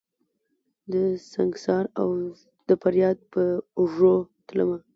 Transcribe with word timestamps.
دسنګسار 0.91 1.83
اودفریاد 2.01 3.17
په 3.31 3.43
اوږو 3.79 4.15
تلمه 4.47 4.77